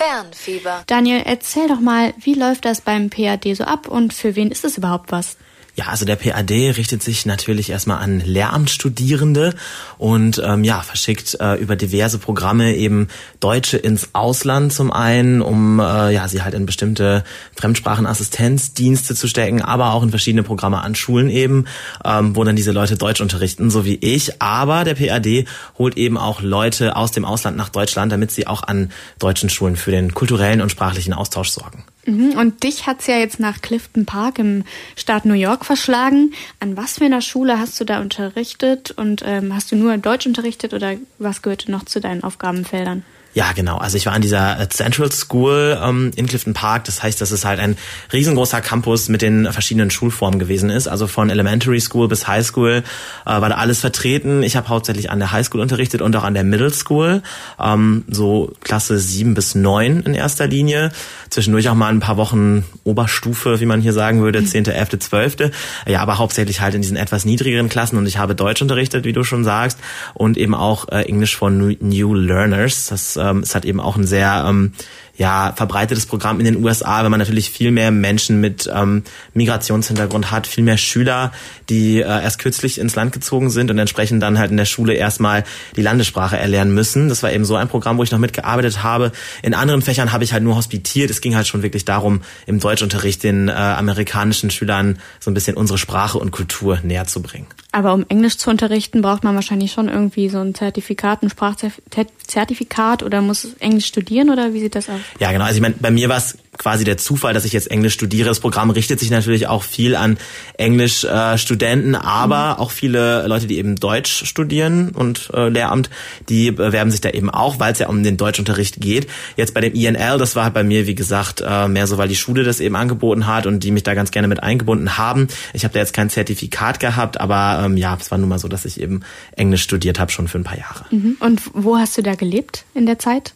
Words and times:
Fernfieber. 0.00 0.82
Daniel, 0.86 1.22
erzähl 1.26 1.68
doch 1.68 1.80
mal, 1.80 2.14
wie 2.18 2.32
läuft 2.32 2.64
das 2.64 2.80
beim 2.80 3.10
PAD 3.10 3.54
so 3.54 3.64
ab 3.64 3.86
und 3.86 4.14
für 4.14 4.34
wen 4.34 4.50
ist 4.50 4.64
es 4.64 4.78
überhaupt 4.78 5.12
was? 5.12 5.36
Ja, 5.76 5.86
also 5.86 6.04
der 6.04 6.16
PAD 6.16 6.50
richtet 6.50 7.02
sich 7.02 7.26
natürlich 7.26 7.70
erstmal 7.70 7.98
an 7.98 8.20
Lehramtsstudierende 8.20 9.54
und 9.98 10.40
ähm, 10.44 10.64
ja, 10.64 10.80
verschickt 10.80 11.36
äh, 11.40 11.54
über 11.54 11.76
diverse 11.76 12.18
Programme 12.18 12.74
eben 12.74 13.08
Deutsche 13.38 13.76
ins 13.76 14.10
Ausland 14.12 14.72
zum 14.72 14.92
einen, 14.92 15.40
um 15.40 15.78
äh, 15.78 16.12
ja, 16.12 16.26
sie 16.28 16.42
halt 16.42 16.54
in 16.54 16.66
bestimmte 16.66 17.24
Fremdsprachenassistenzdienste 17.56 19.14
zu 19.14 19.28
stecken, 19.28 19.62
aber 19.62 19.92
auch 19.92 20.02
in 20.02 20.10
verschiedene 20.10 20.42
Programme 20.42 20.82
an 20.82 20.94
Schulen 20.94 21.30
eben, 21.30 21.66
ähm, 22.04 22.34
wo 22.34 22.44
dann 22.44 22.56
diese 22.56 22.72
Leute 22.72 22.96
Deutsch 22.96 23.20
unterrichten, 23.20 23.70
so 23.70 23.84
wie 23.84 23.96
ich. 23.96 24.42
Aber 24.42 24.84
der 24.84 24.94
PAD 24.94 25.46
holt 25.78 25.96
eben 25.96 26.18
auch 26.18 26.42
Leute 26.42 26.96
aus 26.96 27.12
dem 27.12 27.24
Ausland 27.24 27.56
nach 27.56 27.68
Deutschland, 27.68 28.10
damit 28.10 28.32
sie 28.32 28.46
auch 28.46 28.64
an 28.64 28.90
deutschen 29.18 29.50
Schulen 29.50 29.76
für 29.76 29.92
den 29.92 30.14
kulturellen 30.14 30.60
und 30.60 30.70
sprachlichen 30.70 31.12
Austausch 31.12 31.50
sorgen. 31.50 31.84
Mhm, 32.06 32.38
und 32.38 32.62
dich 32.62 32.86
hat's 32.86 33.06
ja 33.06 33.18
jetzt 33.18 33.40
nach 33.40 33.60
Clifton 33.60 34.06
Park 34.06 34.38
im 34.38 34.64
Staat 34.96 35.24
New 35.26 35.34
York 35.34 35.64
verschlagen. 35.64 36.32
An 36.58 36.76
was 36.76 36.98
für 36.98 37.04
einer 37.04 37.20
Schule 37.20 37.58
hast 37.58 37.78
du 37.80 37.84
da 37.84 38.00
unterrichtet 38.00 38.90
und 38.92 39.22
ähm, 39.24 39.54
hast 39.54 39.70
du 39.70 39.76
nur 39.76 39.96
Deutsch 39.98 40.26
unterrichtet 40.26 40.72
oder 40.72 40.94
was 41.18 41.42
gehörte 41.42 41.70
noch 41.70 41.84
zu 41.84 42.00
deinen 42.00 42.22
Aufgabenfeldern? 42.22 43.04
Ja, 43.32 43.52
genau. 43.52 43.76
Also 43.78 43.96
ich 43.96 44.06
war 44.06 44.12
an 44.12 44.22
dieser 44.22 44.58
äh, 44.58 44.68
Central 44.68 45.12
School 45.12 45.78
ähm, 45.80 46.10
in 46.16 46.26
Clifton 46.26 46.52
Park. 46.52 46.84
Das 46.84 47.00
heißt, 47.00 47.20
dass 47.20 47.30
es 47.30 47.44
halt 47.44 47.60
ein 47.60 47.76
riesengroßer 48.12 48.60
Campus 48.60 49.08
mit 49.08 49.22
den 49.22 49.52
verschiedenen 49.52 49.90
Schulformen 49.90 50.40
gewesen 50.40 50.68
ist. 50.68 50.88
Also 50.88 51.06
von 51.06 51.30
Elementary 51.30 51.80
School 51.80 52.08
bis 52.08 52.26
High 52.26 52.44
School 52.44 52.82
äh, 53.24 53.30
war 53.30 53.48
da 53.48 53.54
alles 53.54 53.78
vertreten. 53.78 54.42
Ich 54.42 54.56
habe 54.56 54.68
hauptsächlich 54.68 55.10
an 55.10 55.20
der 55.20 55.30
High 55.30 55.46
School 55.46 55.60
unterrichtet 55.60 56.02
und 56.02 56.16
auch 56.16 56.24
an 56.24 56.34
der 56.34 56.42
Middle 56.42 56.72
School. 56.72 57.22
Ähm, 57.60 58.04
so 58.08 58.52
Klasse 58.64 58.98
sieben 58.98 59.34
bis 59.34 59.54
neun 59.54 60.00
in 60.00 60.14
erster 60.14 60.48
Linie. 60.48 60.90
Zwischendurch 61.28 61.68
auch 61.68 61.76
mal 61.76 61.92
ein 61.92 62.00
paar 62.00 62.16
Wochen 62.16 62.64
Oberstufe, 62.82 63.60
wie 63.60 63.66
man 63.66 63.80
hier 63.80 63.92
sagen 63.92 64.22
würde, 64.22 64.44
zehnte, 64.44 64.74
elfte, 64.74 64.98
zwölfte. 64.98 65.52
Ja, 65.86 66.00
aber 66.00 66.18
hauptsächlich 66.18 66.60
halt 66.60 66.74
in 66.74 66.82
diesen 66.82 66.96
etwas 66.96 67.24
niedrigeren 67.24 67.68
Klassen. 67.68 67.96
Und 67.96 68.06
ich 68.06 68.18
habe 68.18 68.34
Deutsch 68.34 68.60
unterrichtet, 68.60 69.04
wie 69.04 69.12
du 69.12 69.22
schon 69.22 69.44
sagst. 69.44 69.78
Und 70.14 70.36
eben 70.36 70.56
auch 70.56 70.88
äh, 70.88 71.02
Englisch 71.02 71.36
von 71.36 71.76
New 71.80 72.14
Learners. 72.14 72.86
Das 72.86 73.19
ähm, 73.20 73.40
es 73.40 73.54
hat 73.54 73.64
eben 73.64 73.80
auch 73.80 73.96
ein 73.96 74.06
sehr 74.06 74.44
ähm, 74.48 74.72
ja, 75.20 75.52
verbreitetes 75.54 76.06
Programm 76.06 76.40
in 76.40 76.46
den 76.46 76.64
USA, 76.64 77.04
wenn 77.04 77.10
man 77.10 77.20
natürlich 77.20 77.50
viel 77.50 77.72
mehr 77.72 77.90
Menschen 77.90 78.40
mit 78.40 78.70
ähm, 78.74 79.02
Migrationshintergrund 79.34 80.30
hat, 80.30 80.46
viel 80.46 80.64
mehr 80.64 80.78
Schüler, 80.78 81.30
die 81.68 82.00
äh, 82.00 82.04
erst 82.04 82.38
kürzlich 82.38 82.80
ins 82.80 82.96
Land 82.96 83.12
gezogen 83.12 83.50
sind 83.50 83.70
und 83.70 83.78
entsprechend 83.78 84.22
dann 84.22 84.38
halt 84.38 84.50
in 84.50 84.56
der 84.56 84.64
Schule 84.64 84.94
erstmal 84.94 85.44
die 85.76 85.82
Landessprache 85.82 86.38
erlernen 86.38 86.72
müssen. 86.72 87.10
Das 87.10 87.22
war 87.22 87.30
eben 87.30 87.44
so 87.44 87.54
ein 87.54 87.68
Programm, 87.68 87.98
wo 87.98 88.02
ich 88.02 88.10
noch 88.10 88.18
mitgearbeitet 88.18 88.82
habe. 88.82 89.12
In 89.42 89.52
anderen 89.52 89.82
Fächern 89.82 90.10
habe 90.10 90.24
ich 90.24 90.32
halt 90.32 90.42
nur 90.42 90.56
hospitiert. 90.56 91.10
Es 91.10 91.20
ging 91.20 91.36
halt 91.36 91.46
schon 91.46 91.62
wirklich 91.62 91.84
darum, 91.84 92.22
im 92.46 92.58
Deutschunterricht 92.58 93.22
den 93.22 93.48
äh, 93.48 93.52
amerikanischen 93.52 94.48
Schülern 94.50 95.00
so 95.18 95.30
ein 95.30 95.34
bisschen 95.34 95.54
unsere 95.54 95.76
Sprache 95.76 96.16
und 96.16 96.30
Kultur 96.30 96.78
näher 96.82 97.06
zu 97.06 97.20
bringen. 97.20 97.46
Aber 97.72 97.92
um 97.92 98.06
Englisch 98.08 98.38
zu 98.38 98.48
unterrichten, 98.48 99.02
braucht 99.02 99.22
man 99.22 99.34
wahrscheinlich 99.34 99.70
schon 99.70 99.88
irgendwie 99.88 100.30
so 100.30 100.38
ein 100.38 100.54
Zertifikat, 100.54 101.22
ein 101.22 101.30
Sprachzertifikat 101.30 103.02
oder 103.02 103.20
muss 103.20 103.54
Englisch 103.60 103.86
studieren 103.86 104.30
oder 104.30 104.54
wie 104.54 104.60
sieht 104.60 104.74
das 104.74 104.88
aus? 104.88 105.00
Ja, 105.18 105.32
genau. 105.32 105.44
Also 105.44 105.56
ich 105.56 105.62
meine, 105.62 105.74
bei 105.78 105.90
mir 105.90 106.08
war 106.08 106.18
es 106.18 106.38
quasi 106.60 106.84
der 106.84 106.98
Zufall, 106.98 107.32
dass 107.32 107.46
ich 107.46 107.54
jetzt 107.54 107.70
Englisch 107.70 107.94
studiere. 107.94 108.28
Das 108.28 108.40
Programm 108.40 108.70
richtet 108.70 109.00
sich 109.00 109.10
natürlich 109.10 109.46
auch 109.46 109.62
viel 109.62 109.96
an 109.96 110.18
Englischstudenten, 110.58 111.94
äh, 111.94 111.98
aber 111.98 112.54
mhm. 112.54 112.60
auch 112.60 112.70
viele 112.70 113.26
Leute, 113.26 113.46
die 113.46 113.56
eben 113.58 113.76
Deutsch 113.76 114.26
studieren 114.26 114.90
und 114.90 115.30
äh, 115.32 115.48
Lehramt, 115.48 115.88
die 116.28 116.50
bewerben 116.50 116.90
sich 116.90 117.00
da 117.00 117.10
eben 117.10 117.30
auch, 117.30 117.58
weil 117.58 117.72
es 117.72 117.78
ja 117.78 117.88
um 117.88 118.02
den 118.02 118.18
Deutschunterricht 118.18 118.80
geht. 118.80 119.06
Jetzt 119.36 119.54
bei 119.54 119.62
dem 119.62 119.72
INL, 119.72 120.18
das 120.18 120.36
war 120.36 120.44
halt 120.44 120.54
bei 120.54 120.62
mir, 120.62 120.86
wie 120.86 120.94
gesagt, 120.94 121.42
äh, 121.44 121.66
mehr 121.66 121.86
so, 121.86 121.96
weil 121.96 122.08
die 122.08 122.16
Schule 122.16 122.44
das 122.44 122.60
eben 122.60 122.76
angeboten 122.76 123.26
hat 123.26 123.46
und 123.46 123.64
die 123.64 123.70
mich 123.70 123.82
da 123.82 123.94
ganz 123.94 124.10
gerne 124.10 124.28
mit 124.28 124.42
eingebunden 124.42 124.98
haben. 124.98 125.28
Ich 125.54 125.64
habe 125.64 125.72
da 125.72 125.80
jetzt 125.80 125.94
kein 125.94 126.10
Zertifikat 126.10 126.78
gehabt, 126.78 127.18
aber 127.20 127.64
ähm, 127.64 127.78
ja, 127.78 127.96
es 127.98 128.10
war 128.10 128.18
nun 128.18 128.28
mal 128.28 128.38
so, 128.38 128.48
dass 128.48 128.66
ich 128.66 128.80
eben 128.80 129.00
Englisch 129.34 129.62
studiert 129.62 129.98
habe, 129.98 130.12
schon 130.12 130.28
für 130.28 130.38
ein 130.38 130.44
paar 130.44 130.58
Jahre. 130.58 130.84
Mhm. 130.90 131.16
Und 131.20 131.40
wo 131.54 131.78
hast 131.78 131.96
du 131.96 132.02
da 132.02 132.16
gelebt 132.16 132.64
in 132.74 132.84
der 132.84 132.98
Zeit? 132.98 133.32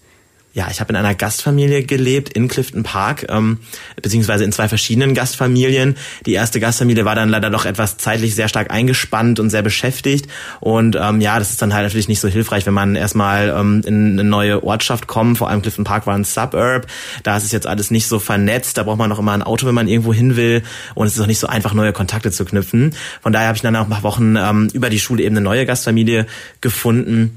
Ja, 0.55 0.69
ich 0.71 0.81
habe 0.81 0.93
in 0.93 0.97
einer 0.97 1.17
Gastfamilie 1.17 1.83
gelebt 1.83 2.29
in 2.29 2.47
Clifton 2.47 2.85
Park, 2.85 3.27
ähm, 3.29 3.59
beziehungsweise 4.01 4.45
in 4.45 4.53
zwei 4.53 4.69
verschiedenen 4.69 5.13
Gastfamilien. 5.13 5.97
Die 6.27 6.33
erste 6.33 6.61
Gastfamilie 6.61 7.05
war 7.05 7.17
dann 7.17 7.29
leider 7.29 7.51
doch 7.51 7.65
etwas 7.65 7.97
zeitlich 7.97 8.37
sehr 8.37 8.47
stark 8.47 8.71
eingespannt 8.71 9.41
und 9.41 9.51
sehr 9.51 9.63
beschäftigt. 9.63 10.29
Und 10.61 10.97
ähm, 10.97 11.21
ja, 11.21 11.41
das 11.41 11.51
ist 11.51 11.61
dann 11.61 11.75
halt 11.75 11.85
natürlich 11.85 12.07
nicht 12.07 12.21
so 12.21 12.29
hilfreich, 12.29 12.67
wenn 12.67 12.75
man 12.75 12.95
erstmal 12.95 13.49
ähm, 13.49 13.83
in 13.85 14.13
eine 14.13 14.23
neue 14.23 14.63
Ortschaft 14.63 15.09
kommt. 15.09 15.39
Vor 15.39 15.51
allem 15.51 15.61
Clifton 15.61 15.85
Park 15.85 16.07
war 16.07 16.15
ein 16.15 16.23
Suburb. 16.23 16.87
Da 17.25 17.37
ist 17.37 17.43
es 17.43 17.51
jetzt 17.51 17.67
alles 17.67 17.91
nicht 17.91 18.07
so 18.07 18.21
vernetzt. 18.21 18.79
Da 18.79 18.85
braucht 18.85 18.99
man 18.99 19.11
noch 19.11 19.19
immer 19.19 19.33
ein 19.33 19.43
Auto, 19.43 19.67
wenn 19.67 19.75
man 19.75 19.89
irgendwo 19.89 20.15
hin 20.15 20.37
will. 20.37 20.63
Und 20.95 21.09
es 21.09 21.17
ist 21.17 21.21
auch 21.21 21.27
nicht 21.27 21.41
so 21.41 21.49
einfach, 21.49 21.75
neue 21.75 21.93
Kontakte 21.93 22.31
zu 22.31 22.45
knüpfen. 22.45 22.95
Von 23.23 23.33
daher 23.33 23.49
habe 23.49 23.57
ich 23.57 23.63
dann 23.63 23.73
nach 23.73 23.83
ein 23.83 23.91
paar 23.91 24.05
Wochen 24.05 24.37
ähm, 24.37 24.69
über 24.73 24.89
die 24.89 25.01
Schule 25.01 25.25
eben 25.25 25.35
eine 25.37 25.45
neue 25.45 25.67
Gastfamilie 25.67 26.27
gefunden 26.61 27.37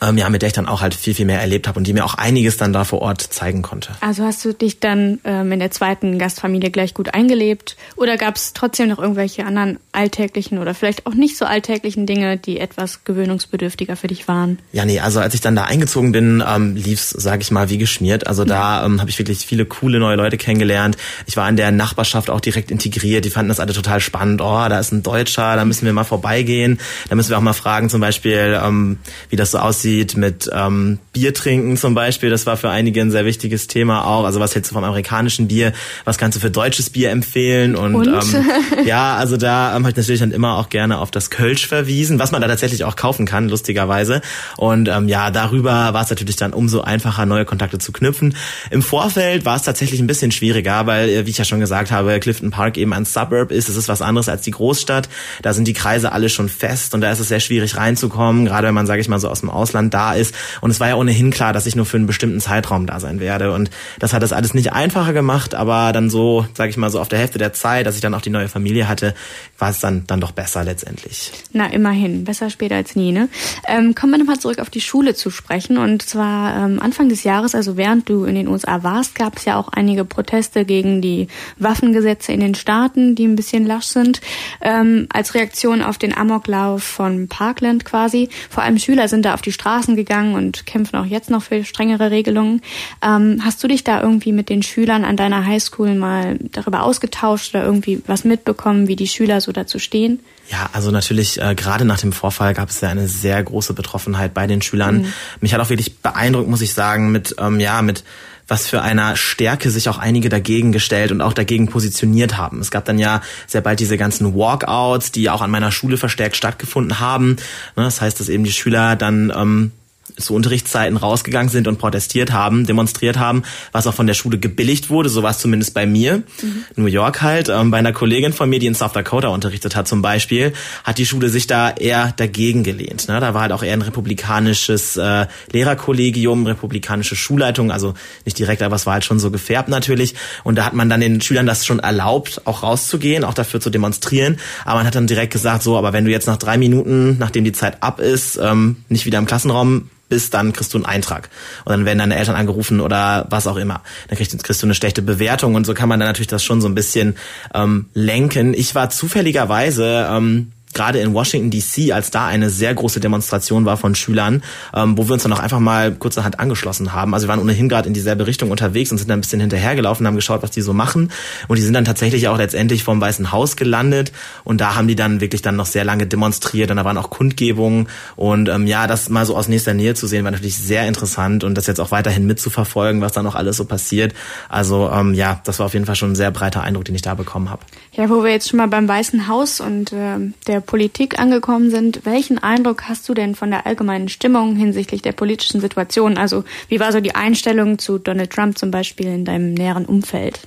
ähm, 0.00 0.16
ja, 0.18 0.28
mit 0.28 0.42
der 0.42 0.46
ich 0.46 0.52
dann 0.52 0.66
auch 0.66 0.80
halt 0.82 0.94
viel, 0.94 1.14
viel 1.14 1.26
mehr 1.26 1.40
erlebt 1.40 1.66
habe 1.66 1.78
und 1.78 1.86
die 1.86 1.92
mir 1.92 2.04
auch 2.04 2.14
einiges 2.14 2.56
dann 2.56 2.72
da 2.72 2.84
vor 2.84 3.02
Ort 3.02 3.20
zeigen 3.20 3.62
konnte. 3.62 3.90
Also 4.00 4.24
hast 4.24 4.44
du 4.44 4.52
dich 4.52 4.78
dann 4.78 5.20
ähm, 5.24 5.50
in 5.52 5.58
der 5.58 5.70
zweiten 5.70 6.18
Gastfamilie 6.18 6.70
gleich 6.70 6.94
gut 6.94 7.12
eingelebt 7.12 7.76
oder 7.96 8.16
gab 8.16 8.36
es 8.36 8.52
trotzdem 8.52 8.88
noch 8.88 8.98
irgendwelche 8.98 9.44
anderen 9.44 9.78
alltäglichen 9.92 10.58
oder 10.58 10.74
vielleicht 10.74 11.06
auch 11.06 11.14
nicht 11.14 11.36
so 11.36 11.44
alltäglichen 11.44 12.06
Dinge, 12.06 12.36
die 12.36 12.60
etwas 12.60 13.04
gewöhnungsbedürftiger 13.04 13.96
für 13.96 14.06
dich 14.06 14.28
waren? 14.28 14.60
Ja, 14.72 14.84
nee, 14.84 15.00
also 15.00 15.18
als 15.20 15.34
ich 15.34 15.40
dann 15.40 15.56
da 15.56 15.64
eingezogen 15.64 16.12
bin, 16.12 16.42
ähm, 16.46 16.76
lief's, 16.76 17.10
sage 17.10 17.42
ich 17.42 17.50
mal, 17.50 17.68
wie 17.68 17.78
geschmiert. 17.78 18.28
Also 18.28 18.44
da 18.44 18.84
ähm, 18.84 19.00
habe 19.00 19.10
ich 19.10 19.18
wirklich 19.18 19.44
viele 19.44 19.66
coole 19.66 19.98
neue 19.98 20.16
Leute 20.16 20.36
kennengelernt. 20.36 20.96
Ich 21.26 21.36
war 21.36 21.48
in 21.48 21.56
der 21.56 21.72
Nachbarschaft 21.72 22.30
auch 22.30 22.40
direkt 22.40 22.70
integriert. 22.70 23.24
Die 23.24 23.30
fanden 23.30 23.48
das 23.48 23.58
alle 23.58 23.72
total 23.72 24.00
spannend. 24.00 24.40
Oh, 24.40 24.66
da 24.68 24.78
ist 24.78 24.92
ein 24.92 25.02
Deutscher, 25.02 25.56
da 25.56 25.64
müssen 25.64 25.84
wir 25.84 25.92
mal 25.92 26.04
vorbeigehen. 26.04 26.78
Da 27.08 27.16
müssen 27.16 27.30
wir 27.30 27.38
auch 27.38 27.42
mal 27.42 27.52
fragen, 27.54 27.88
zum 27.88 28.00
Beispiel, 28.00 28.58
ähm, 28.62 28.98
wie 29.28 29.36
das 29.36 29.50
so 29.50 29.58
aussieht 29.58 29.79
aussieht 29.80 30.14
mit 30.14 30.50
ähm, 30.52 30.98
Bier 31.14 31.32
trinken 31.32 31.78
zum 31.78 31.94
Beispiel. 31.94 32.28
Das 32.28 32.44
war 32.44 32.58
für 32.58 32.68
einige 32.68 33.00
ein 33.00 33.10
sehr 33.10 33.24
wichtiges 33.24 33.66
Thema 33.66 34.04
auch. 34.04 34.24
Also 34.24 34.38
was 34.38 34.54
hältst 34.54 34.70
du 34.70 34.74
vom 34.74 34.84
amerikanischen 34.84 35.48
Bier? 35.48 35.72
Was 36.04 36.18
kannst 36.18 36.36
du 36.36 36.40
für 36.40 36.50
deutsches 36.50 36.90
Bier 36.90 37.10
empfehlen? 37.10 37.74
Und, 37.76 37.94
Und? 37.94 38.06
Ähm, 38.06 38.84
ja, 38.84 39.16
also 39.16 39.38
da 39.38 39.70
ähm, 39.74 39.84
habe 39.84 39.90
ich 39.90 39.96
natürlich 39.96 40.20
dann 40.20 40.32
immer 40.32 40.58
auch 40.58 40.68
gerne 40.68 40.98
auf 40.98 41.10
das 41.10 41.30
Kölsch 41.30 41.66
verwiesen, 41.66 42.18
was 42.18 42.30
man 42.30 42.42
da 42.42 42.48
tatsächlich 42.48 42.84
auch 42.84 42.94
kaufen 42.94 43.24
kann, 43.24 43.48
lustigerweise. 43.48 44.20
Und 44.58 44.88
ähm, 44.88 45.08
ja, 45.08 45.30
darüber 45.30 45.94
war 45.94 46.02
es 46.02 46.10
natürlich 46.10 46.36
dann 46.36 46.52
umso 46.52 46.82
einfacher, 46.82 47.24
neue 47.24 47.46
Kontakte 47.46 47.78
zu 47.78 47.92
knüpfen. 47.92 48.36
Im 48.70 48.82
Vorfeld 48.82 49.46
war 49.46 49.56
es 49.56 49.62
tatsächlich 49.62 50.00
ein 50.00 50.06
bisschen 50.06 50.30
schwieriger, 50.30 50.86
weil, 50.86 51.08
äh, 51.08 51.26
wie 51.26 51.30
ich 51.30 51.38
ja 51.38 51.44
schon 51.44 51.60
gesagt 51.60 51.90
habe, 51.90 52.20
Clifton 52.20 52.50
Park 52.50 52.76
eben 52.76 52.92
ein 52.92 53.06
Suburb 53.06 53.50
ist. 53.50 53.70
Es 53.70 53.76
ist 53.76 53.88
was 53.88 54.02
anderes 54.02 54.28
als 54.28 54.42
die 54.42 54.50
Großstadt. 54.50 55.08
Da 55.40 55.54
sind 55.54 55.66
die 55.66 55.72
Kreise 55.72 56.12
alle 56.12 56.28
schon 56.28 56.50
fest 56.50 56.92
und 56.92 57.00
da 57.00 57.10
ist 57.10 57.20
es 57.20 57.28
sehr 57.28 57.40
schwierig 57.40 57.78
reinzukommen, 57.78 58.44
gerade 58.44 58.68
wenn 58.68 58.74
man, 58.74 58.86
sage 58.86 59.00
ich 59.00 59.08
mal, 59.08 59.18
so 59.18 59.28
aus 59.28 59.40
dem 59.40 59.48
Ausland 59.48 59.69
Ausland 59.70 59.94
da 59.94 60.14
ist. 60.14 60.34
Und 60.60 60.70
es 60.70 60.80
war 60.80 60.88
ja 60.88 60.96
ohnehin 60.96 61.30
klar, 61.30 61.52
dass 61.52 61.66
ich 61.66 61.76
nur 61.76 61.86
für 61.86 61.96
einen 61.96 62.06
bestimmten 62.06 62.40
Zeitraum 62.40 62.86
da 62.86 62.98
sein 62.98 63.20
werde. 63.20 63.52
Und 63.52 63.70
das 63.98 64.12
hat 64.12 64.22
das 64.22 64.32
alles 64.32 64.52
nicht 64.52 64.72
einfacher 64.72 65.12
gemacht, 65.12 65.54
aber 65.54 65.92
dann 65.92 66.10
so, 66.10 66.44
sage 66.54 66.70
ich 66.70 66.76
mal, 66.76 66.90
so 66.90 67.00
auf 67.00 67.08
der 67.08 67.20
Hälfte 67.20 67.38
der 67.38 67.52
Zeit, 67.52 67.86
dass 67.86 67.94
ich 67.94 68.00
dann 68.00 68.14
auch 68.14 68.20
die 68.20 68.30
neue 68.30 68.48
Familie 68.48 68.88
hatte, 68.88 69.14
war 69.58 69.70
es 69.70 69.78
dann, 69.78 70.06
dann 70.06 70.20
doch 70.20 70.32
besser 70.32 70.64
letztendlich. 70.64 71.32
Na, 71.52 71.66
immerhin. 71.66 72.24
Besser 72.24 72.50
später 72.50 72.76
als 72.76 72.96
nie, 72.96 73.12
ne? 73.12 73.28
Ähm, 73.68 73.94
kommen 73.94 74.12
wir 74.12 74.18
nochmal 74.18 74.38
zurück 74.38 74.58
auf 74.58 74.70
die 74.70 74.80
Schule 74.80 75.14
zu 75.14 75.30
sprechen. 75.30 75.78
Und 75.78 76.02
zwar 76.02 76.56
ähm, 76.56 76.80
Anfang 76.80 77.08
des 77.08 77.22
Jahres, 77.22 77.54
also 77.54 77.76
während 77.76 78.08
du 78.08 78.24
in 78.24 78.34
den 78.34 78.48
USA 78.48 78.82
warst, 78.82 79.14
gab 79.14 79.36
es 79.36 79.44
ja 79.44 79.56
auch 79.56 79.68
einige 79.68 80.04
Proteste 80.04 80.64
gegen 80.64 81.00
die 81.00 81.28
Waffengesetze 81.58 82.32
in 82.32 82.40
den 82.40 82.54
Staaten, 82.54 83.14
die 83.14 83.26
ein 83.26 83.36
bisschen 83.36 83.66
lasch 83.66 83.86
sind, 83.86 84.20
ähm, 84.60 85.06
als 85.12 85.34
Reaktion 85.34 85.82
auf 85.82 85.98
den 85.98 86.16
Amoklauf 86.16 86.82
von 86.82 87.28
Parkland 87.28 87.84
quasi. 87.84 88.28
Vor 88.48 88.62
allem 88.62 88.78
Schüler 88.78 89.08
sind 89.08 89.24
da 89.24 89.34
auf 89.34 89.42
die 89.42 89.52
Straßen 89.60 89.94
gegangen 89.94 90.34
und 90.34 90.64
kämpfen 90.64 90.96
auch 90.96 91.04
jetzt 91.04 91.28
noch 91.28 91.42
für 91.42 91.64
strengere 91.64 92.10
Regelungen. 92.10 92.62
Ähm, 93.02 93.42
hast 93.44 93.62
du 93.62 93.68
dich 93.68 93.84
da 93.84 94.00
irgendwie 94.00 94.32
mit 94.32 94.48
den 94.48 94.62
Schülern 94.62 95.04
an 95.04 95.18
deiner 95.18 95.44
Highschool 95.44 95.94
mal 95.94 96.38
darüber 96.52 96.82
ausgetauscht 96.82 97.54
oder 97.54 97.64
irgendwie 97.64 98.02
was 98.06 98.24
mitbekommen, 98.24 98.88
wie 98.88 98.96
die 98.96 99.06
Schüler 99.06 99.42
so 99.42 99.52
dazu 99.52 99.78
stehen? 99.78 100.20
Ja, 100.50 100.70
also 100.72 100.90
natürlich, 100.90 101.40
äh, 101.40 101.54
gerade 101.54 101.84
nach 101.84 102.00
dem 102.00 102.12
Vorfall 102.12 102.54
gab 102.54 102.70
es 102.70 102.80
ja 102.80 102.88
eine 102.88 103.06
sehr 103.06 103.42
große 103.42 103.74
Betroffenheit 103.74 104.32
bei 104.32 104.46
den 104.46 104.62
Schülern. 104.62 105.02
Mhm. 105.02 105.12
Mich 105.40 105.52
hat 105.52 105.60
auch 105.60 105.70
wirklich 105.70 105.98
beeindruckt, 105.98 106.48
muss 106.48 106.62
ich 106.62 106.72
sagen, 106.72 107.12
mit, 107.12 107.36
ähm, 107.38 107.60
ja, 107.60 107.82
mit 107.82 108.02
was 108.50 108.66
für 108.66 108.82
einer 108.82 109.16
Stärke 109.16 109.70
sich 109.70 109.88
auch 109.88 109.98
einige 109.98 110.28
dagegen 110.28 110.72
gestellt 110.72 111.12
und 111.12 111.20
auch 111.20 111.32
dagegen 111.32 111.68
positioniert 111.68 112.36
haben. 112.36 112.60
Es 112.60 112.70
gab 112.70 112.84
dann 112.84 112.98
ja 112.98 113.22
sehr 113.46 113.60
bald 113.60 113.80
diese 113.80 113.96
ganzen 113.96 114.34
Walkouts, 114.34 115.12
die 115.12 115.30
auch 115.30 115.40
an 115.40 115.50
meiner 115.50 115.70
Schule 115.70 115.96
verstärkt 115.96 116.36
stattgefunden 116.36 117.00
haben. 117.00 117.36
Ne, 117.76 117.84
das 117.84 118.00
heißt, 118.00 118.18
dass 118.18 118.28
eben 118.28 118.44
die 118.44 118.52
Schüler 118.52 118.96
dann 118.96 119.32
ähm, 119.34 119.72
zu 120.16 120.34
Unterrichtszeiten 120.34 120.96
rausgegangen 120.96 121.48
sind 121.48 121.68
und 121.68 121.78
protestiert 121.78 122.32
haben, 122.32 122.66
demonstriert 122.66 123.18
haben, 123.18 123.42
was 123.72 123.86
auch 123.86 123.94
von 123.94 124.06
der 124.06 124.14
Schule 124.14 124.38
gebilligt 124.38 124.90
wurde, 124.90 125.08
so 125.08 125.22
war 125.22 125.30
es 125.30 125.38
zumindest 125.38 125.74
bei 125.74 125.86
mir. 125.86 126.22
Mhm. 126.42 126.64
New 126.76 126.86
York 126.86 127.22
halt, 127.22 127.48
ähm, 127.48 127.70
bei 127.70 127.78
einer 127.78 127.92
Kollegin 127.92 128.32
von 128.32 128.48
mir, 128.48 128.58
die 128.58 128.66
in 128.66 128.74
South 128.74 128.92
Dakota 128.92 129.28
unterrichtet 129.28 129.76
hat 129.76 129.88
zum 129.88 130.02
Beispiel, 130.02 130.52
hat 130.84 130.98
die 130.98 131.06
Schule 131.06 131.28
sich 131.28 131.46
da 131.46 131.70
eher 131.70 132.12
dagegen 132.16 132.62
gelehnt. 132.62 133.08
Ne? 133.08 133.20
Da 133.20 133.34
war 133.34 133.42
halt 133.42 133.52
auch 133.52 133.62
eher 133.62 133.72
ein 133.72 133.82
republikanisches 133.82 134.96
äh, 134.96 135.26
Lehrerkollegium, 135.52 136.46
republikanische 136.46 137.16
Schulleitung, 137.16 137.70
also 137.70 137.94
nicht 138.24 138.38
direkt, 138.38 138.62
aber 138.62 138.76
es 138.76 138.86
war 138.86 138.94
halt 138.94 139.04
schon 139.04 139.18
so 139.18 139.30
gefärbt 139.30 139.68
natürlich. 139.68 140.14
Und 140.44 140.56
da 140.56 140.64
hat 140.64 140.74
man 140.74 140.88
dann 140.88 141.00
den 141.00 141.20
Schülern 141.20 141.46
das 141.46 141.66
schon 141.66 141.78
erlaubt, 141.78 142.42
auch 142.44 142.62
rauszugehen, 142.62 143.24
auch 143.24 143.34
dafür 143.34 143.60
zu 143.60 143.70
demonstrieren. 143.70 144.38
Aber 144.64 144.76
man 144.76 144.86
hat 144.86 144.94
dann 144.94 145.06
direkt 145.06 145.32
gesagt, 145.32 145.62
so, 145.62 145.76
aber 145.76 145.92
wenn 145.92 146.04
du 146.04 146.10
jetzt 146.10 146.26
nach 146.26 146.36
drei 146.36 146.58
Minuten, 146.58 147.16
nachdem 147.18 147.44
die 147.44 147.52
Zeit 147.52 147.82
ab 147.82 148.00
ist, 148.00 148.38
ähm, 148.42 148.76
nicht 148.88 149.06
wieder 149.06 149.18
im 149.18 149.26
Klassenraum 149.26 149.90
bist, 150.10 150.34
dann 150.34 150.52
kriegst 150.52 150.74
du 150.74 150.78
einen 150.78 150.84
Eintrag. 150.84 151.30
Und 151.64 151.70
dann 151.70 151.86
werden 151.86 151.98
deine 151.98 152.16
Eltern 152.16 152.36
angerufen 152.36 152.80
oder 152.80 153.26
was 153.30 153.46
auch 153.46 153.56
immer. 153.56 153.82
Dann 154.08 154.18
kriegst, 154.18 154.44
kriegst 154.44 154.62
du 154.62 154.66
eine 154.66 154.74
schlechte 154.74 155.00
Bewertung 155.00 155.54
und 155.54 155.64
so 155.64 155.72
kann 155.72 155.88
man 155.88 155.98
dann 155.98 156.08
natürlich 156.08 156.28
das 156.28 156.44
schon 156.44 156.60
so 156.60 156.68
ein 156.68 156.74
bisschen 156.74 157.16
ähm, 157.54 157.86
lenken. 157.94 158.52
Ich 158.52 158.74
war 158.74 158.90
zufälligerweise 158.90 160.06
ähm, 160.10 160.52
gerade 160.72 161.00
in 161.00 161.14
Washington 161.14 161.50
DC, 161.50 161.92
als 161.92 162.10
da 162.10 162.26
eine 162.26 162.50
sehr 162.50 162.74
große 162.74 163.00
Demonstration 163.00 163.64
war 163.64 163.76
von 163.76 163.94
Schülern, 163.94 164.42
ähm, 164.74 164.96
wo 164.96 165.08
wir 165.08 165.14
uns 165.14 165.22
dann 165.22 165.32
auch 165.32 165.38
einfach 165.38 165.60
mal 165.60 165.92
kurzerhand 165.94 166.38
angeschlossen 166.38 166.92
haben. 166.92 167.14
Also 167.14 167.26
wir 167.26 167.30
waren 167.30 167.40
ohnehin 167.40 167.68
gerade 167.68 167.88
in 167.88 167.94
dieselbe 167.94 168.26
Richtung 168.26 168.50
unterwegs 168.50 168.90
und 168.92 168.98
sind 168.98 169.08
dann 169.08 169.18
ein 169.18 169.22
bisschen 169.22 169.40
hinterhergelaufen, 169.40 170.06
haben 170.06 170.16
geschaut, 170.16 170.42
was 170.42 170.50
die 170.50 170.60
so 170.60 170.72
machen. 170.72 171.10
Und 171.48 171.56
die 171.56 171.62
sind 171.62 171.74
dann 171.74 171.84
tatsächlich 171.84 172.28
auch 172.28 172.38
letztendlich 172.38 172.84
vom 172.84 173.00
Weißen 173.00 173.32
Haus 173.32 173.56
gelandet. 173.56 174.12
Und 174.44 174.60
da 174.60 174.76
haben 174.76 174.88
die 174.88 174.96
dann 174.96 175.20
wirklich 175.20 175.42
dann 175.42 175.56
noch 175.56 175.66
sehr 175.66 175.84
lange 175.84 176.06
demonstriert. 176.06 176.70
Und 176.70 176.76
da 176.76 176.84
waren 176.84 176.96
auch 176.98 177.10
Kundgebungen. 177.10 177.88
Und 178.16 178.48
ähm, 178.48 178.66
ja, 178.66 178.86
das 178.86 179.08
mal 179.08 179.26
so 179.26 179.36
aus 179.36 179.48
nächster 179.48 179.74
Nähe 179.74 179.94
zu 179.94 180.06
sehen, 180.06 180.24
war 180.24 180.30
natürlich 180.30 180.56
sehr 180.56 180.86
interessant 180.86 181.44
und 181.44 181.54
das 181.54 181.66
jetzt 181.66 181.80
auch 181.80 181.90
weiterhin 181.90 182.26
mitzuverfolgen, 182.26 183.00
was 183.00 183.12
da 183.12 183.22
noch 183.22 183.34
alles 183.34 183.56
so 183.56 183.64
passiert. 183.64 184.14
Also 184.48 184.90
ähm, 184.92 185.14
ja, 185.14 185.40
das 185.44 185.58
war 185.58 185.66
auf 185.66 185.74
jeden 185.74 185.86
Fall 185.86 185.96
schon 185.96 186.12
ein 186.12 186.16
sehr 186.16 186.30
breiter 186.30 186.62
Eindruck, 186.62 186.84
den 186.84 186.94
ich 186.94 187.02
da 187.02 187.14
bekommen 187.14 187.50
habe. 187.50 187.62
Ja, 187.92 188.08
wo 188.08 188.22
wir 188.22 188.30
jetzt 188.30 188.48
schon 188.48 188.58
mal 188.58 188.68
beim 188.68 188.86
Weißen 188.86 189.28
Haus 189.28 189.60
und 189.60 189.92
äh, 189.92 190.18
der 190.46 190.59
Politik 190.60 191.18
angekommen 191.18 191.70
sind, 191.70 192.04
welchen 192.04 192.38
Eindruck 192.38 192.88
hast 192.88 193.08
du 193.08 193.14
denn 193.14 193.34
von 193.34 193.50
der 193.50 193.66
allgemeinen 193.66 194.08
Stimmung 194.08 194.56
hinsichtlich 194.56 195.02
der 195.02 195.12
politischen 195.12 195.60
Situation? 195.60 196.18
Also 196.18 196.44
wie 196.68 196.80
war 196.80 196.92
so 196.92 197.00
die 197.00 197.14
Einstellung 197.14 197.78
zu 197.78 197.98
Donald 197.98 198.30
Trump 198.30 198.58
zum 198.58 198.70
Beispiel 198.70 199.06
in 199.06 199.24
deinem 199.24 199.54
näheren 199.54 199.86
Umfeld? 199.86 200.40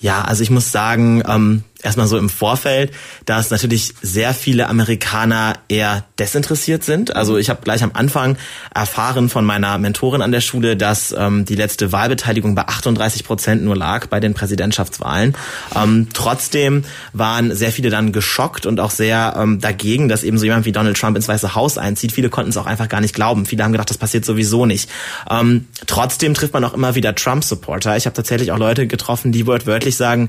Ja, 0.00 0.22
also 0.22 0.42
ich 0.42 0.50
muss 0.50 0.70
sagen, 0.70 1.22
ähm, 1.26 1.64
erstmal 1.82 2.06
so 2.06 2.18
im 2.18 2.28
Vorfeld, 2.28 2.92
dass 3.24 3.50
natürlich 3.50 3.94
sehr 4.02 4.34
viele 4.34 4.68
Amerikaner 4.68 5.54
eher 5.68 6.04
desinteressiert 6.18 6.82
sind. 6.82 7.14
Also 7.14 7.36
ich 7.36 7.50
habe 7.50 7.62
gleich 7.62 7.82
am 7.82 7.92
Anfang 7.94 8.36
erfahren 8.74 9.28
von 9.28 9.44
meiner 9.44 9.78
Mentorin 9.78 10.22
an 10.22 10.32
der 10.32 10.40
Schule, 10.40 10.76
dass 10.76 11.14
ähm, 11.16 11.44
die 11.44 11.54
letzte 11.54 11.92
Wahlbeteiligung 11.92 12.54
bei 12.54 12.62
38 12.62 13.24
Prozent 13.24 13.62
nur 13.62 13.76
lag 13.76 14.06
bei 14.06 14.18
den 14.18 14.34
Präsidentschaftswahlen. 14.34 15.36
Ähm, 15.76 16.08
trotzdem 16.12 16.84
waren 17.12 17.54
sehr 17.54 17.70
viele 17.70 17.90
dann 17.90 18.12
geschockt 18.12 18.66
und 18.66 18.80
auch 18.80 18.90
sehr 18.90 19.36
ähm, 19.38 19.60
dagegen, 19.60 20.08
dass 20.08 20.24
eben 20.24 20.38
so 20.38 20.44
jemand 20.44 20.64
wie 20.64 20.72
Donald 20.72 20.98
Trump 20.98 21.16
ins 21.16 21.28
Weiße 21.28 21.54
Haus 21.54 21.78
einzieht. 21.78 22.12
Viele 22.12 22.28
konnten 22.28 22.50
es 22.50 22.56
auch 22.56 22.66
einfach 22.66 22.88
gar 22.88 23.00
nicht 23.00 23.14
glauben. 23.14 23.46
Viele 23.46 23.62
haben 23.62 23.72
gedacht, 23.72 23.90
das 23.90 23.98
passiert 23.98 24.24
sowieso 24.24 24.66
nicht. 24.66 24.90
Ähm, 25.30 25.66
trotzdem 25.86 26.34
trifft 26.34 26.54
man 26.54 26.64
auch 26.64 26.74
immer 26.74 26.96
wieder 26.96 27.14
Trump-Supporter. 27.14 27.96
Ich 27.96 28.06
habe 28.06 28.14
tatsächlich 28.14 28.50
auch 28.50 28.58
Leute 28.58 28.86
getroffen, 28.88 29.30
die 29.30 29.46
wortwörtlich 29.46 29.96
sagen, 29.96 30.28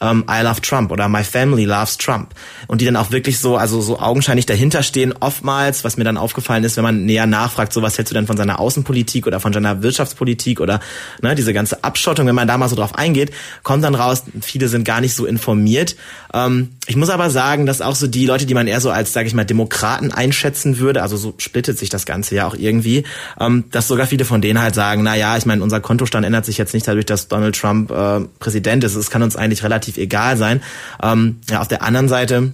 ähm, 0.00 0.24
I 0.30 0.42
love 0.42 0.60
Trump 0.60 0.90
oder 0.90 1.08
My 1.08 1.24
family 1.24 1.64
loves 1.64 1.98
Trump. 1.98 2.34
Und 2.66 2.80
die 2.80 2.84
dann 2.84 2.96
auch 2.96 3.10
wirklich 3.10 3.38
so, 3.38 3.56
also 3.56 3.80
so 3.80 3.98
augenscheinlich 3.98 4.46
dahinter 4.46 4.82
stehen, 4.82 5.14
oftmals, 5.20 5.84
was 5.84 5.96
mir 5.96 6.04
dann 6.04 6.16
aufgefallen 6.16 6.64
ist, 6.64 6.76
wenn 6.76 6.84
man 6.84 7.04
näher 7.04 7.26
nachfragt, 7.26 7.72
so 7.72 7.82
was 7.82 7.98
hältst 7.98 8.10
du 8.10 8.14
denn 8.14 8.26
von 8.26 8.36
seiner 8.36 8.60
Außenpolitik 8.60 9.26
oder 9.26 9.40
von 9.40 9.52
seiner 9.52 9.82
Wirtschaftspolitik 9.82 10.60
oder 10.60 10.80
ne, 11.22 11.34
diese 11.34 11.52
ganze 11.52 11.84
Abschottung, 11.84 12.26
wenn 12.26 12.34
man 12.34 12.48
da 12.48 12.58
mal 12.58 12.68
so 12.68 12.76
drauf 12.76 12.94
eingeht, 12.94 13.32
kommt 13.62 13.84
dann 13.84 13.94
raus, 13.94 14.24
viele 14.40 14.68
sind 14.68 14.84
gar 14.84 15.00
nicht 15.00 15.14
so 15.14 15.26
informiert. 15.26 15.96
Ähm, 16.32 16.70
ich 16.86 16.96
muss 16.96 17.10
aber 17.10 17.30
sagen, 17.30 17.66
dass 17.66 17.80
auch 17.80 17.94
so 17.94 18.06
die 18.06 18.26
Leute, 18.26 18.46
die 18.46 18.54
man 18.54 18.66
eher 18.66 18.80
so 18.80 18.90
als, 18.90 19.12
sage 19.12 19.26
ich 19.26 19.34
mal, 19.34 19.44
Demokraten 19.44 20.12
einschätzen 20.12 20.78
würde, 20.78 21.02
also 21.02 21.16
so 21.16 21.34
splittet 21.38 21.78
sich 21.78 21.88
das 21.88 22.06
Ganze 22.06 22.34
ja 22.34 22.46
auch 22.46 22.54
irgendwie, 22.54 23.04
ähm, 23.38 23.64
dass 23.70 23.88
sogar 23.88 24.06
viele 24.06 24.24
von 24.24 24.40
denen 24.40 24.60
halt 24.60 24.74
sagen, 24.74 25.02
na 25.02 25.14
ja, 25.14 25.36
ich 25.36 25.46
meine, 25.46 25.62
unser 25.62 25.80
Kontostand 25.80 26.24
ändert 26.24 26.46
sich 26.46 26.58
jetzt 26.58 26.74
nicht 26.74 26.86
dadurch, 26.88 27.06
dass 27.06 27.28
Donald 27.28 27.56
Trump 27.56 27.90
äh, 27.90 28.20
Präsident 28.38 28.84
ist. 28.84 28.94
Es 28.94 29.10
kann 29.10 29.22
uns 29.22 29.36
eigentlich 29.36 29.62
relativ 29.62 29.89
egal 29.98 30.36
sein. 30.36 30.62
Ähm, 31.02 31.40
ja, 31.48 31.60
auf 31.60 31.68
der 31.68 31.82
anderen 31.82 32.08
Seite 32.08 32.52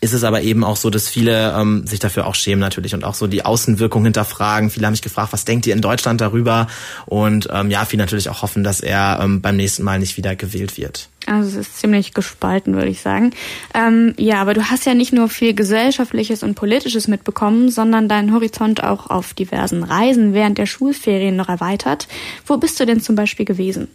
ist 0.00 0.12
es 0.12 0.24
aber 0.24 0.42
eben 0.42 0.64
auch 0.64 0.76
so, 0.76 0.90
dass 0.90 1.08
viele 1.08 1.54
ähm, 1.56 1.86
sich 1.86 1.98
dafür 1.98 2.26
auch 2.26 2.34
schämen 2.34 2.60
natürlich 2.60 2.94
und 2.94 3.04
auch 3.04 3.14
so 3.14 3.26
die 3.26 3.44
Außenwirkung 3.44 4.04
hinterfragen. 4.04 4.70
Viele 4.70 4.86
haben 4.86 4.92
mich 4.92 5.02
gefragt, 5.02 5.32
was 5.32 5.44
denkt 5.44 5.66
ihr 5.66 5.74
in 5.74 5.80
Deutschland 5.80 6.20
darüber? 6.20 6.66
Und 7.06 7.48
ähm, 7.52 7.70
ja, 7.70 7.84
viele 7.84 8.02
natürlich 8.02 8.28
auch 8.28 8.42
hoffen, 8.42 8.64
dass 8.64 8.80
er 8.80 9.20
ähm, 9.22 9.40
beim 9.40 9.56
nächsten 9.56 9.82
Mal 9.82 9.98
nicht 9.98 10.16
wieder 10.16 10.34
gewählt 10.34 10.76
wird. 10.76 11.08
Also 11.26 11.50
es 11.50 11.54
ist 11.54 11.78
ziemlich 11.78 12.14
gespalten, 12.14 12.74
würde 12.74 12.88
ich 12.88 13.00
sagen. 13.00 13.32
Ähm, 13.74 14.14
ja, 14.16 14.40
aber 14.40 14.54
du 14.54 14.64
hast 14.64 14.86
ja 14.86 14.94
nicht 14.94 15.12
nur 15.12 15.28
viel 15.28 15.54
Gesellschaftliches 15.54 16.42
und 16.42 16.54
Politisches 16.54 17.06
mitbekommen, 17.06 17.70
sondern 17.70 18.08
deinen 18.08 18.32
Horizont 18.32 18.82
auch 18.82 19.08
auf 19.08 19.34
diversen 19.34 19.84
Reisen 19.84 20.34
während 20.34 20.58
der 20.58 20.66
Schulferien 20.66 21.36
noch 21.36 21.48
erweitert. 21.48 22.08
Wo 22.44 22.56
bist 22.56 22.80
du 22.80 22.86
denn 22.86 23.00
zum 23.00 23.14
Beispiel 23.14 23.46
gewesen? 23.46 23.88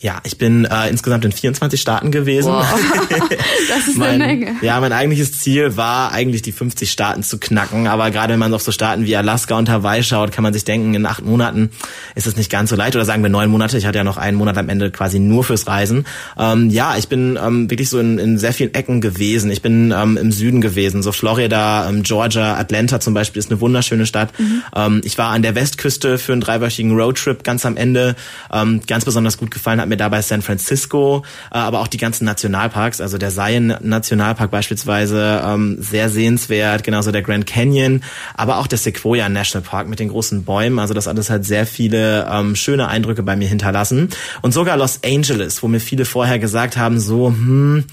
Ja, 0.00 0.20
ich 0.22 0.38
bin 0.38 0.64
äh, 0.64 0.88
insgesamt 0.88 1.24
in 1.24 1.32
24 1.32 1.80
Staaten 1.80 2.12
gewesen. 2.12 2.52
Wow. 2.52 2.66
Das 3.68 3.86
ist 3.86 3.98
mein, 3.98 4.22
eine 4.22 4.26
Menge. 4.26 4.56
Ja, 4.62 4.80
mein 4.80 4.92
eigentliches 4.92 5.32
Ziel 5.40 5.76
war 5.76 6.12
eigentlich 6.12 6.40
die 6.40 6.52
50 6.52 6.90
Staaten 6.90 7.22
zu 7.22 7.38
knacken. 7.38 7.86
Aber 7.86 8.10
gerade 8.10 8.32
wenn 8.32 8.40
man 8.40 8.54
auf 8.54 8.62
so 8.62 8.72
Staaten 8.72 9.04
wie 9.04 9.16
Alaska 9.16 9.58
und 9.58 9.68
Hawaii 9.68 10.02
schaut, 10.02 10.32
kann 10.32 10.42
man 10.42 10.54
sich 10.54 10.64
denken, 10.64 10.94
in 10.94 11.04
acht 11.04 11.24
Monaten 11.24 11.70
ist 12.14 12.26
es 12.26 12.36
nicht 12.36 12.50
ganz 12.50 12.70
so 12.70 12.76
leicht. 12.76 12.96
Oder 12.96 13.04
sagen 13.04 13.22
wir 13.22 13.30
neun 13.30 13.50
Monate. 13.50 13.76
Ich 13.76 13.86
hatte 13.86 13.98
ja 13.98 14.04
noch 14.04 14.16
einen 14.16 14.36
Monat 14.36 14.56
am 14.56 14.68
Ende 14.68 14.90
quasi 14.90 15.18
nur 15.18 15.44
fürs 15.44 15.66
Reisen. 15.66 16.06
Ähm, 16.38 16.70
ja, 16.70 16.96
ich 16.96 17.08
bin 17.08 17.38
ähm, 17.42 17.70
wirklich 17.70 17.90
so 17.90 17.98
in, 17.98 18.18
in 18.18 18.38
sehr 18.38 18.52
vielen 18.52 18.72
Ecken 18.74 19.00
gewesen. 19.00 19.50
Ich 19.50 19.60
bin 19.60 19.92
ähm, 19.96 20.16
im 20.16 20.32
Süden 20.32 20.60
gewesen, 20.60 21.02
so 21.02 21.12
Florida, 21.12 21.88
ähm, 21.88 22.04
Georgia, 22.04 22.56
Atlanta 22.56 23.00
zum 23.00 23.14
Beispiel 23.14 23.40
ist 23.40 23.50
eine 23.50 23.60
wunderschöne 23.60 24.06
Stadt. 24.06 24.32
Mhm. 24.38 24.62
Ähm, 24.74 25.00
ich 25.04 25.18
war 25.18 25.30
an 25.30 25.42
der 25.42 25.54
Westküste 25.54 26.18
für 26.18 26.32
einen 26.32 26.40
dreiwöchigen 26.40 26.96
Roadtrip 26.98 27.44
ganz 27.44 27.66
am 27.66 27.76
Ende. 27.76 28.16
Ähm, 28.52 28.80
ganz 28.86 29.04
besonders 29.04 29.36
gut 29.36 29.50
gefallen 29.50 29.80
hat 29.80 29.87
mir 29.88 29.96
dabei 29.96 30.22
San 30.22 30.42
Francisco, 30.42 31.24
äh, 31.50 31.58
aber 31.58 31.80
auch 31.80 31.88
die 31.88 31.98
ganzen 31.98 32.24
Nationalparks, 32.24 33.00
also 33.00 33.18
der 33.18 33.30
Zion 33.30 33.74
Nationalpark 33.80 34.50
beispielsweise, 34.50 35.42
ähm, 35.44 35.76
sehr 35.80 36.08
sehenswert, 36.08 36.84
genauso 36.84 37.12
der 37.12 37.22
Grand 37.22 37.46
Canyon, 37.46 38.02
aber 38.34 38.58
auch 38.58 38.66
der 38.66 38.78
Sequoia 38.78 39.28
National 39.28 39.66
Park 39.66 39.88
mit 39.88 40.00
den 40.00 40.08
großen 40.08 40.44
Bäumen. 40.44 40.78
Also 40.78 40.94
das 40.94 41.08
alles 41.08 41.30
hat 41.30 41.44
sehr 41.44 41.66
viele 41.66 42.28
ähm, 42.30 42.56
schöne 42.56 42.88
Eindrücke 42.88 43.22
bei 43.22 43.36
mir 43.36 43.48
hinterlassen. 43.48 44.08
Und 44.42 44.52
sogar 44.52 44.76
Los 44.76 45.00
Angeles, 45.04 45.62
wo 45.62 45.68
mir 45.68 45.80
viele 45.80 46.04
vorher 46.04 46.38
gesagt 46.38 46.76
haben, 46.76 47.00
so, 47.00 47.28
hm, 47.28 47.84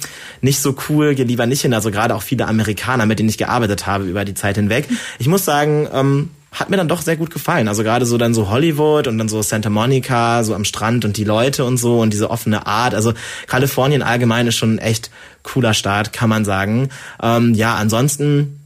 nicht 0.41 0.59
so 0.59 0.75
cool, 0.89 1.15
geh 1.15 1.23
lieber 1.23 1.45
nicht 1.45 1.61
hin. 1.61 1.73
Also 1.73 1.91
gerade 1.91 2.15
auch 2.15 2.23
viele 2.23 2.47
Amerikaner, 2.47 3.05
mit 3.05 3.19
denen 3.19 3.29
ich 3.29 3.37
gearbeitet 3.37 3.87
habe 3.87 4.05
über 4.05 4.25
die 4.25 4.33
Zeit 4.33 4.55
hinweg. 4.55 4.87
Ich 5.19 5.27
muss 5.27 5.45
sagen, 5.45 5.87
ähm, 5.93 6.29
hat 6.55 6.69
mir 6.69 6.77
dann 6.77 6.87
doch 6.87 7.01
sehr 7.01 7.17
gut 7.17 7.31
gefallen. 7.31 7.67
Also 7.67 7.83
gerade 7.83 8.05
so 8.05 8.17
dann 8.17 8.33
so 8.33 8.49
Hollywood 8.49 9.07
und 9.07 9.17
dann 9.17 9.29
so 9.29 9.41
Santa 9.41 9.69
Monica, 9.69 10.43
so 10.43 10.55
am 10.55 10.65
Strand 10.65 11.05
und 11.05 11.17
die 11.17 11.23
Leute 11.23 11.65
und 11.65 11.77
so 11.77 11.99
und 11.99 12.11
diese 12.11 12.29
offene 12.29 12.65
Art. 12.65 12.95
Also 12.95 13.13
Kalifornien 13.47 14.01
allgemein 14.01 14.47
ist 14.47 14.55
schon 14.55 14.75
ein 14.75 14.79
echt 14.79 15.11
cooler 15.43 15.73
Start, 15.73 16.13
kann 16.13 16.29
man 16.29 16.45
sagen. 16.45 16.89
Ähm, 17.21 17.53
ja, 17.53 17.75
ansonsten 17.75 18.59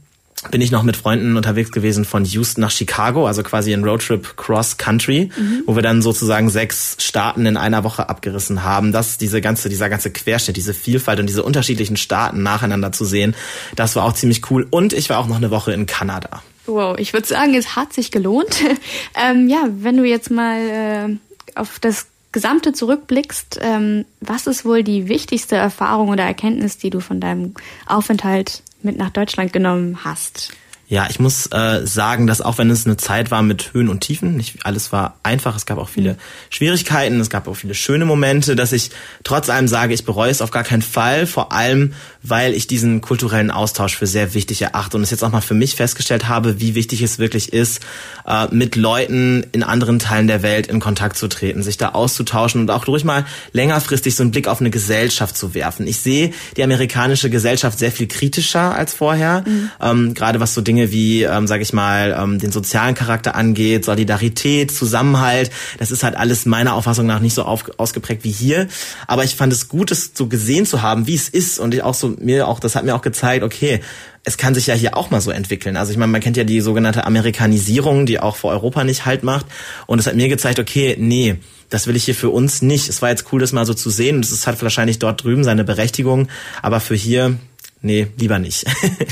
bin 0.50 0.62
ich 0.62 0.70
noch 0.70 0.82
mit 0.82 0.96
Freunden 0.96 1.36
unterwegs 1.36 1.70
gewesen 1.70 2.06
von 2.06 2.24
Houston 2.24 2.62
nach 2.62 2.70
Chicago, 2.70 3.26
also 3.26 3.42
quasi 3.42 3.74
ein 3.74 3.84
Roadtrip 3.84 4.38
Cross 4.38 4.78
Country, 4.78 5.30
mhm. 5.36 5.64
wo 5.66 5.74
wir 5.74 5.82
dann 5.82 6.00
sozusagen 6.00 6.48
sechs 6.48 6.96
Staaten 6.98 7.44
in 7.44 7.58
einer 7.58 7.84
Woche 7.84 8.08
abgerissen 8.08 8.62
haben. 8.62 8.90
Das, 8.90 9.18
diese 9.18 9.42
ganze, 9.42 9.68
dieser 9.68 9.90
ganze 9.90 10.10
Querschnitt, 10.10 10.56
diese 10.56 10.72
Vielfalt 10.72 11.20
und 11.20 11.26
diese 11.26 11.42
unterschiedlichen 11.42 11.98
Staaten 11.98 12.42
nacheinander 12.42 12.90
zu 12.90 13.04
sehen, 13.04 13.34
das 13.76 13.96
war 13.96 14.04
auch 14.04 14.14
ziemlich 14.14 14.50
cool. 14.50 14.66
Und 14.70 14.94
ich 14.94 15.10
war 15.10 15.18
auch 15.18 15.26
noch 15.26 15.36
eine 15.36 15.50
Woche 15.50 15.72
in 15.72 15.84
Kanada. 15.84 16.42
Wow, 16.66 16.98
ich 16.98 17.12
würde 17.12 17.26
sagen, 17.26 17.54
es 17.54 17.76
hat 17.76 17.92
sich 17.92 18.10
gelohnt. 18.10 18.62
ähm, 19.14 19.48
ja, 19.48 19.64
wenn 19.68 19.96
du 19.96 20.04
jetzt 20.04 20.30
mal 20.30 20.58
äh, 20.58 21.58
auf 21.58 21.78
das 21.78 22.06
Gesamte 22.32 22.72
zurückblickst, 22.72 23.58
ähm, 23.60 24.04
was 24.20 24.46
ist 24.46 24.64
wohl 24.64 24.84
die 24.84 25.08
wichtigste 25.08 25.56
Erfahrung 25.56 26.10
oder 26.10 26.24
Erkenntnis, 26.24 26.78
die 26.78 26.90
du 26.90 27.00
von 27.00 27.20
deinem 27.20 27.54
Aufenthalt 27.86 28.62
mit 28.82 28.96
nach 28.96 29.10
Deutschland 29.10 29.52
genommen 29.52 30.04
hast? 30.04 30.52
Ja, 30.90 31.06
ich 31.08 31.20
muss 31.20 31.46
äh, 31.52 31.86
sagen, 31.86 32.26
dass 32.26 32.40
auch 32.40 32.58
wenn 32.58 32.68
es 32.68 32.84
eine 32.84 32.96
Zeit 32.96 33.30
war 33.30 33.42
mit 33.42 33.72
Höhen 33.72 33.88
und 33.88 34.00
Tiefen, 34.00 34.36
nicht 34.36 34.66
alles 34.66 34.90
war 34.90 35.14
einfach, 35.22 35.54
es 35.54 35.64
gab 35.64 35.78
auch 35.78 35.88
viele 35.88 36.14
mhm. 36.14 36.18
Schwierigkeiten, 36.50 37.20
es 37.20 37.30
gab 37.30 37.46
auch 37.46 37.54
viele 37.54 37.74
schöne 37.74 38.04
Momente, 38.04 38.56
dass 38.56 38.72
ich 38.72 38.90
trotz 39.22 39.48
allem 39.50 39.68
sage, 39.68 39.94
ich 39.94 40.04
bereue 40.04 40.32
es 40.32 40.42
auf 40.42 40.50
gar 40.50 40.64
keinen 40.64 40.82
Fall, 40.82 41.28
vor 41.28 41.52
allem, 41.52 41.92
weil 42.24 42.54
ich 42.54 42.66
diesen 42.66 43.02
kulturellen 43.02 43.52
Austausch 43.52 43.96
für 43.96 44.08
sehr 44.08 44.34
wichtig 44.34 44.62
erachte 44.62 44.96
und 44.96 45.04
es 45.04 45.12
jetzt 45.12 45.22
auch 45.22 45.30
mal 45.30 45.40
für 45.40 45.54
mich 45.54 45.76
festgestellt 45.76 46.28
habe, 46.28 46.58
wie 46.58 46.74
wichtig 46.74 47.02
es 47.02 47.20
wirklich 47.20 47.52
ist, 47.52 47.82
äh, 48.26 48.48
mit 48.50 48.74
Leuten 48.74 49.46
in 49.52 49.62
anderen 49.62 50.00
Teilen 50.00 50.26
der 50.26 50.42
Welt 50.42 50.66
in 50.66 50.80
Kontakt 50.80 51.16
zu 51.16 51.28
treten, 51.28 51.62
sich 51.62 51.76
da 51.76 51.90
auszutauschen 51.90 52.62
und 52.62 52.70
auch 52.72 52.84
durch 52.84 53.04
mal 53.04 53.24
längerfristig 53.52 54.16
so 54.16 54.24
einen 54.24 54.32
Blick 54.32 54.48
auf 54.48 54.58
eine 54.58 54.70
Gesellschaft 54.70 55.36
zu 55.36 55.54
werfen. 55.54 55.86
Ich 55.86 55.98
sehe 55.98 56.32
die 56.56 56.64
amerikanische 56.64 57.30
Gesellschaft 57.30 57.78
sehr 57.78 57.92
viel 57.92 58.08
kritischer 58.08 58.74
als 58.74 58.92
vorher, 58.92 59.44
mhm. 59.46 59.70
ähm, 59.80 60.14
gerade 60.14 60.40
was 60.40 60.52
so 60.52 60.60
Dinge 60.60 60.79
Dinge 60.80 60.92
wie, 60.92 61.22
ähm, 61.22 61.46
sage 61.46 61.62
ich 61.62 61.72
mal, 61.72 62.16
ähm, 62.18 62.38
den 62.38 62.52
sozialen 62.52 62.94
Charakter 62.94 63.34
angeht, 63.34 63.84
Solidarität, 63.84 64.70
Zusammenhalt. 64.70 65.50
Das 65.78 65.90
ist 65.90 66.02
halt 66.02 66.16
alles 66.16 66.46
meiner 66.46 66.74
Auffassung 66.74 67.06
nach 67.06 67.20
nicht 67.20 67.34
so 67.34 67.42
auf, 67.42 67.64
ausgeprägt 67.78 68.24
wie 68.24 68.30
hier. 68.30 68.68
Aber 69.06 69.24
ich 69.24 69.36
fand 69.36 69.52
es 69.52 69.68
gut, 69.68 69.90
es 69.90 70.12
so 70.14 70.26
gesehen 70.26 70.66
zu 70.66 70.82
haben, 70.82 71.06
wie 71.06 71.14
es 71.14 71.28
ist 71.28 71.58
und 71.58 71.74
ich 71.74 71.82
auch 71.82 71.94
so 71.94 72.14
mir 72.18 72.48
auch, 72.48 72.60
das 72.60 72.74
hat 72.74 72.84
mir 72.84 72.94
auch 72.94 73.02
gezeigt, 73.02 73.44
okay, 73.44 73.80
es 74.24 74.36
kann 74.36 74.54
sich 74.54 74.66
ja 74.66 74.74
hier 74.74 74.96
auch 74.96 75.10
mal 75.10 75.20
so 75.20 75.30
entwickeln. 75.30 75.76
Also 75.76 75.92
ich 75.92 75.98
meine, 75.98 76.12
man 76.12 76.20
kennt 76.20 76.36
ja 76.36 76.44
die 76.44 76.60
sogenannte 76.60 77.06
Amerikanisierung, 77.06 78.04
die 78.04 78.20
auch 78.20 78.36
vor 78.36 78.50
Europa 78.50 78.84
nicht 78.84 79.06
halt 79.06 79.22
macht. 79.22 79.46
Und 79.86 79.98
es 79.98 80.06
hat 80.06 80.14
mir 80.14 80.28
gezeigt, 80.28 80.58
okay, 80.58 80.96
nee, 80.98 81.36
das 81.70 81.86
will 81.86 81.96
ich 81.96 82.04
hier 82.04 82.14
für 82.14 82.28
uns 82.28 82.60
nicht. 82.60 82.88
Es 82.88 83.00
war 83.00 83.08
jetzt 83.08 83.32
cool, 83.32 83.40
das 83.40 83.52
mal 83.52 83.64
so 83.64 83.72
zu 83.72 83.88
sehen. 83.88 84.16
Und 84.16 84.24
es 84.24 84.46
hat 84.46 84.60
wahrscheinlich 84.62 84.98
dort 84.98 85.24
drüben 85.24 85.42
seine 85.42 85.64
Berechtigung. 85.64 86.28
Aber 86.60 86.80
für 86.80 86.94
hier, 86.94 87.38
nee, 87.82 88.08
lieber 88.16 88.38
nicht. 88.38 88.64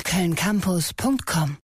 Kölncampus.com 0.05 1.59